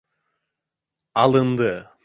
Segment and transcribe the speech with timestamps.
[1.15, 1.91] Alındı.